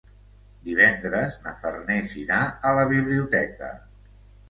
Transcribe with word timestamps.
Divendres 0.67 1.37
na 1.45 1.53
Farners 1.65 2.17
irà 2.25 2.43
a 2.71 2.75
la 2.81 2.91
biblioteca. 2.97 3.75